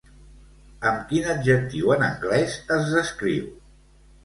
Amb 0.91 1.03
quin 1.11 1.27
adjectiu 1.35 1.93
en 1.97 2.07
anglès 2.09 2.59
es 2.79 2.91
descriu? 2.97 3.49